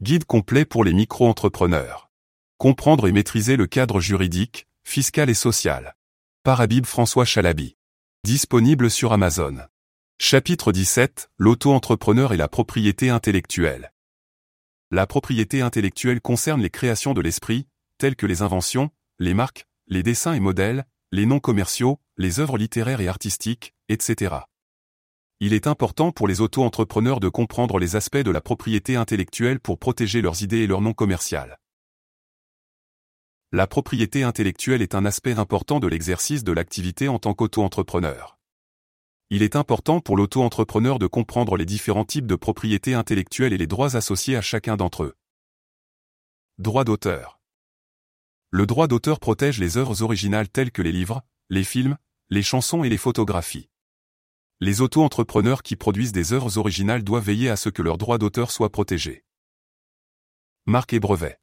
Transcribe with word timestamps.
Guide 0.00 0.26
complet 0.26 0.64
pour 0.64 0.84
les 0.84 0.92
micro-entrepreneurs. 0.92 2.08
Comprendre 2.56 3.08
et 3.08 3.12
maîtriser 3.12 3.56
le 3.56 3.66
cadre 3.66 3.98
juridique, 3.98 4.68
fiscal 4.84 5.28
et 5.28 5.34
social. 5.34 5.96
Par 6.44 6.60
Habib 6.60 6.86
François 6.86 7.24
Chalabi. 7.24 7.76
Disponible 8.22 8.92
sur 8.92 9.12
Amazon. 9.12 9.56
Chapitre 10.20 10.70
17. 10.70 11.32
L'auto-entrepreneur 11.36 12.32
et 12.32 12.36
la 12.36 12.46
propriété 12.46 13.10
intellectuelle. 13.10 13.92
La 14.92 15.08
propriété 15.08 15.62
intellectuelle 15.62 16.20
concerne 16.20 16.62
les 16.62 16.70
créations 16.70 17.12
de 17.12 17.20
l'esprit, 17.20 17.66
telles 17.98 18.14
que 18.14 18.26
les 18.26 18.42
inventions, 18.42 18.90
les 19.18 19.34
marques, 19.34 19.66
les 19.88 20.04
dessins 20.04 20.34
et 20.34 20.40
modèles, 20.40 20.86
les 21.10 21.26
noms 21.26 21.40
commerciaux, 21.40 21.98
les 22.16 22.38
œuvres 22.38 22.56
littéraires 22.56 23.00
et 23.00 23.08
artistiques, 23.08 23.74
etc. 23.88 24.36
Il 25.40 25.52
est 25.52 25.68
important 25.68 26.10
pour 26.10 26.26
les 26.26 26.40
auto-entrepreneurs 26.40 27.20
de 27.20 27.28
comprendre 27.28 27.78
les 27.78 27.94
aspects 27.94 28.16
de 28.16 28.32
la 28.32 28.40
propriété 28.40 28.96
intellectuelle 28.96 29.60
pour 29.60 29.78
protéger 29.78 30.20
leurs 30.20 30.42
idées 30.42 30.62
et 30.62 30.66
leur 30.66 30.80
nom 30.80 30.92
commercial. 30.92 31.60
La 33.52 33.68
propriété 33.68 34.24
intellectuelle 34.24 34.82
est 34.82 34.96
un 34.96 35.04
aspect 35.04 35.38
important 35.38 35.78
de 35.78 35.86
l'exercice 35.86 36.42
de 36.42 36.50
l'activité 36.50 37.06
en 37.06 37.20
tant 37.20 37.34
qu'auto-entrepreneur. 37.34 38.36
Il 39.30 39.42
est 39.42 39.54
important 39.54 40.00
pour 40.00 40.16
l'auto-entrepreneur 40.16 40.98
de 40.98 41.06
comprendre 41.06 41.56
les 41.56 41.66
différents 41.66 42.04
types 42.04 42.26
de 42.26 42.34
propriété 42.34 42.94
intellectuelle 42.94 43.52
et 43.52 43.58
les 43.58 43.68
droits 43.68 43.94
associés 43.94 44.36
à 44.36 44.42
chacun 44.42 44.76
d'entre 44.76 45.04
eux. 45.04 45.16
Droit 46.58 46.82
d'auteur. 46.82 47.38
Le 48.50 48.66
droit 48.66 48.88
d'auteur 48.88 49.20
protège 49.20 49.60
les 49.60 49.76
œuvres 49.76 50.02
originales 50.02 50.48
telles 50.48 50.72
que 50.72 50.82
les 50.82 50.92
livres, 50.92 51.22
les 51.48 51.64
films, 51.64 51.96
les 52.28 52.42
chansons 52.42 52.82
et 52.82 52.88
les 52.88 52.98
photographies. 52.98 53.68
Les 54.60 54.80
auto-entrepreneurs 54.80 55.62
qui 55.62 55.76
produisent 55.76 56.10
des 56.10 56.32
œuvres 56.32 56.58
originales 56.58 57.04
doivent 57.04 57.26
veiller 57.26 57.48
à 57.48 57.54
ce 57.54 57.68
que 57.68 57.80
leurs 57.80 57.96
droits 57.96 58.18
d'auteur 58.18 58.50
soient 58.50 58.72
protégés. 58.72 59.22
Marques 60.66 60.92
et 60.94 60.98
brevets. 60.98 61.38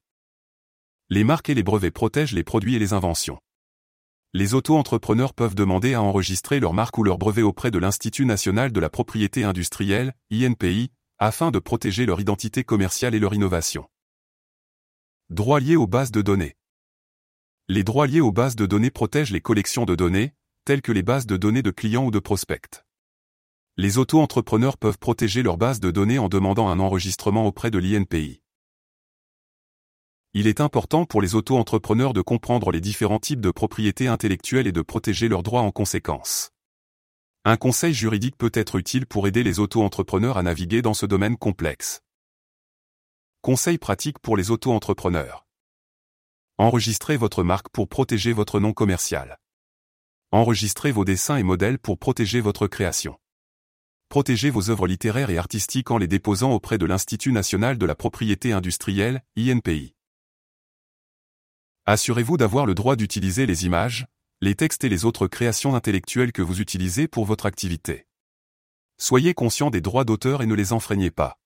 Les 1.10 1.24
marques 1.24 1.48
et 1.48 1.54
les 1.54 1.64
brevets 1.64 1.94
protègent 1.94 2.34
les 2.34 2.44
produits 2.44 2.76
et 2.76 2.80
les 2.80 2.92
inventions. 2.92 3.40
Les 4.34 4.54
auto-entrepreneurs 4.54 5.34
peuvent 5.34 5.56
demander 5.56 5.94
à 5.94 6.02
enregistrer 6.02 6.60
leur 6.60 6.74
marque 6.74 6.98
ou 6.98 7.04
leur 7.04 7.18
brevet 7.18 7.42
auprès 7.42 7.72
de 7.72 7.80
l'Institut 7.80 8.26
national 8.26 8.74
de 8.74 8.82
la 8.82 8.90
propriété 8.90 9.46
industrielle, 9.46 10.14
INPI, 10.30 10.92
afin 11.18 11.52
de 11.52 11.60
protéger 11.60 12.06
leur 12.06 12.20
identité 12.20 12.66
commerciale 12.66 13.16
et 13.16 13.20
leur 13.20 13.34
innovation. 13.34 13.88
Droits 15.30 15.62
liés 15.62 15.78
aux 15.78 15.88
bases 15.88 16.12
de 16.12 16.22
données. 16.22 16.58
Les 17.70 17.86
droits 17.86 18.08
liés 18.08 18.20
aux 18.20 18.34
bases 18.34 18.58
de 18.58 18.66
données 18.66 18.92
protègent 18.92 19.32
les 19.32 19.40
collections 19.40 19.86
de 19.86 19.96
données, 19.96 20.34
telles 20.66 20.82
que 20.82 20.92
les 20.92 21.02
bases 21.02 21.28
de 21.28 21.38
données 21.38 21.64
de 21.64 21.72
clients 21.72 22.04
ou 22.04 22.12
de 22.12 22.20
prospects 22.20 22.85
les 23.78 23.98
auto-entrepreneurs 23.98 24.78
peuvent 24.78 24.98
protéger 24.98 25.44
leur 25.44 25.58
base 25.58 25.82
de 25.82 25.92
données 25.92 26.18
en 26.18 26.30
demandant 26.30 26.70
un 26.70 26.80
enregistrement 26.80 27.46
auprès 27.46 27.72
de 27.72 27.78
l'INPI. 27.78 28.42
Il 30.34 30.48
est 30.48 30.62
important 30.62 31.06
pour 31.06 31.22
les 31.22 31.36
auto-entrepreneurs 31.36 32.14
de 32.14 32.22
comprendre 32.22 32.72
les 32.72 32.80
différents 32.80 33.20
types 33.20 33.42
de 33.42 33.52
propriétés 33.52 34.08
intellectuelles 34.08 34.68
et 34.68 34.72
de 34.72 34.82
protéger 34.82 35.28
leurs 35.28 35.44
droits 35.44 35.62
en 35.62 35.72
conséquence. 35.72 36.52
Un 37.44 37.58
conseil 37.58 37.94
juridique 37.94 38.38
peut 38.38 38.52
être 38.54 38.78
utile 38.78 39.06
pour 39.06 39.28
aider 39.28 39.44
les 39.44 39.60
auto-entrepreneurs 39.60 40.38
à 40.38 40.44
naviguer 40.44 40.82
dans 40.82 40.94
ce 40.94 41.06
domaine 41.06 41.36
complexe. 41.36 42.02
Conseil 43.42 43.78
pratique 43.78 44.20
pour 44.20 44.38
les 44.38 44.52
auto-entrepreneurs. 44.52 45.46
Enregistrez 46.58 47.18
votre 47.18 47.44
marque 47.44 47.68
pour 47.70 47.90
protéger 47.90 48.32
votre 48.32 48.62
nom 48.62 48.72
commercial. 48.72 49.38
Enregistrez 50.32 50.94
vos 50.94 51.04
dessins 51.04 51.36
et 51.36 51.44
modèles 51.44 51.78
pour 51.78 52.00
protéger 52.00 52.40
votre 52.40 52.68
création. 52.68 53.18
Protégez 54.16 54.50
vos 54.50 54.70
œuvres 54.70 54.88
littéraires 54.88 55.30
et 55.30 55.38
artistiques 55.38 55.92
en 55.92 55.98
les 55.98 56.08
déposant 56.08 56.54
auprès 56.54 56.78
de 56.78 56.86
l'Institut 56.86 57.34
national 57.34 57.78
de 57.78 57.86
la 57.86 57.96
propriété 57.96 58.54
industrielle, 58.54 59.26
INPI. 59.36 59.94
Assurez-vous 61.86 62.38
d'avoir 62.38 62.66
le 62.66 62.76
droit 62.76 62.96
d'utiliser 62.96 63.46
les 63.46 63.66
images, 63.66 64.08
les 64.40 64.56
textes 64.56 64.86
et 64.86 64.90
les 64.90 65.04
autres 65.04 65.28
créations 65.28 65.76
intellectuelles 65.76 66.32
que 66.32 66.42
vous 66.42 66.62
utilisez 66.62 67.10
pour 67.10 67.26
votre 67.26 67.46
activité. 67.46 68.08
Soyez 68.98 69.34
conscient 69.34 69.70
des 69.70 69.82
droits 69.82 70.06
d'auteur 70.06 70.42
et 70.42 70.46
ne 70.46 70.56
les 70.56 70.72
enfreignez 70.72 71.12
pas. 71.12 71.38